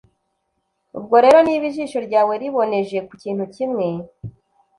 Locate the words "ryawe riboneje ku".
2.07-3.13